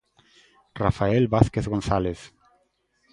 [0.81, 2.19] Rafael Vázquez González.